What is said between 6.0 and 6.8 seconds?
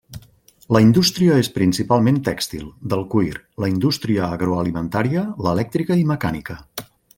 i mecànica.